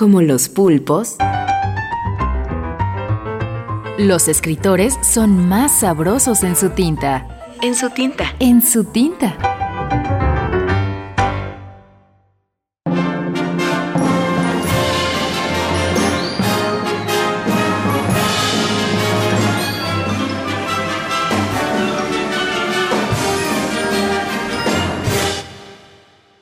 [0.00, 1.18] Como los pulpos,
[3.98, 7.52] los escritores son más sabrosos en su tinta.
[7.60, 8.34] En su tinta.
[8.38, 9.36] En su tinta.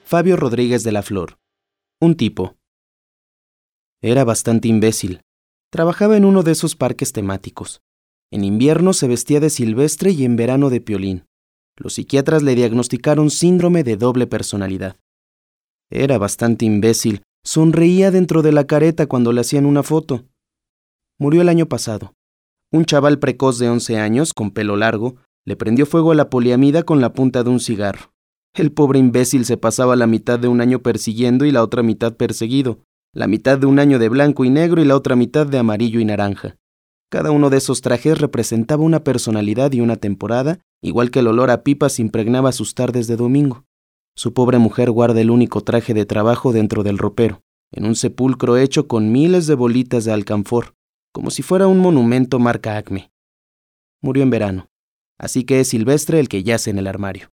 [0.05, 1.41] Fabio Rodríguez de la Flor.
[2.01, 2.58] Un tipo.
[4.01, 5.23] Era bastante imbécil.
[5.71, 7.81] Trabajaba en uno de esos parques temáticos.
[8.31, 11.25] En invierno se vestía de silvestre y en verano de piolín.
[11.77, 14.97] Los psiquiatras le diagnosticaron síndrome de doble personalidad.
[15.91, 17.23] Era bastante imbécil.
[17.45, 20.25] Sonreía dentro de la careta cuando le hacían una foto.
[21.19, 22.15] Murió el año pasado.
[22.71, 26.83] Un chaval precoz de 11 años, con pelo largo, le prendió fuego a la poliamida
[26.83, 28.13] con la punta de un cigarro.
[28.55, 32.17] El pobre imbécil se pasaba la mitad de un año persiguiendo y la otra mitad
[32.17, 32.81] perseguido,
[33.15, 36.01] la mitad de un año de blanco y negro y la otra mitad de amarillo
[36.01, 36.57] y naranja.
[37.11, 41.51] Cada uno de esos trajes representaba una personalidad y una temporada, igual que el olor
[41.51, 43.65] a pipas impregnaba sus tardes de domingo.
[44.15, 47.43] Su pobre mujer guarda el único traje de trabajo dentro del ropero,
[47.73, 50.75] en un sepulcro hecho con miles de bolitas de alcanfor,
[51.13, 53.11] como si fuera un monumento marca Acme.
[54.03, 54.69] Murió en verano,
[55.19, 57.31] así que es Silvestre el que yace en el armario.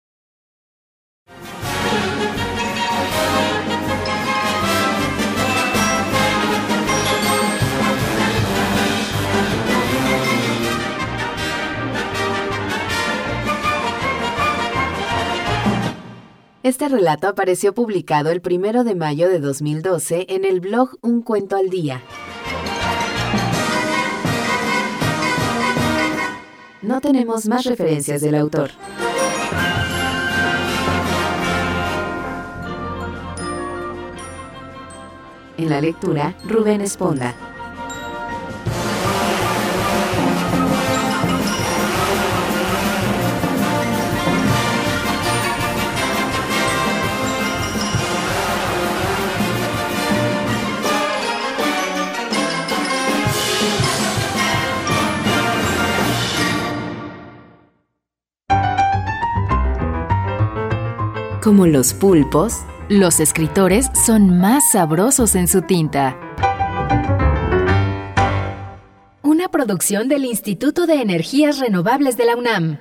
[16.62, 21.56] Este relato apareció publicado el 1 de mayo de 2012 en el blog Un Cuento
[21.56, 22.02] al Día.
[26.82, 28.72] No tenemos más referencias del autor.
[35.56, 37.34] En la lectura, Rubén Esponda.
[61.42, 62.58] Como los pulpos,
[62.90, 66.14] los escritores son más sabrosos en su tinta.
[69.22, 72.78] Una producción del Instituto de Energías Renovables de la UNAM.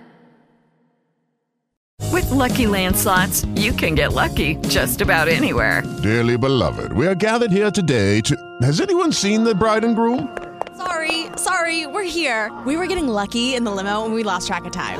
[2.12, 5.81] With Lucky Land slots, you can get lucky just about anywhere.
[6.03, 8.36] Dearly beloved, we are gathered here today to.
[8.62, 10.28] Has anyone seen the bride and groom?
[10.76, 12.52] Sorry, sorry, we're here.
[12.66, 15.00] We were getting lucky in the limo and we lost track of time.